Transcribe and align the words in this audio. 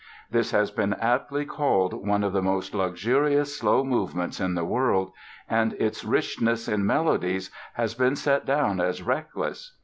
This 0.31 0.49
has 0.49 0.71
been 0.71 0.93
aptly 0.95 1.45
called 1.45 1.93
one 1.93 2.23
of 2.23 2.33
the 2.33 2.41
most 2.41 2.73
luxurious 2.73 3.55
slow 3.55 3.83
movements 3.83 4.39
in 4.39 4.55
the 4.55 4.65
world, 4.65 5.11
and 5.47 5.73
its 5.73 6.03
richness 6.03 6.67
in 6.67 6.87
melodies 6.87 7.51
has 7.75 7.93
been 7.93 8.15
set 8.15 8.43
down 8.43 8.81
as 8.81 9.03
"reckless." 9.03 9.75